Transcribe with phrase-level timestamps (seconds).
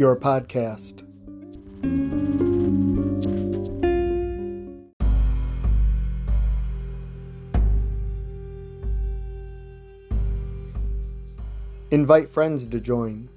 [0.00, 1.02] your podcast.
[11.90, 13.28] Invite friends to join.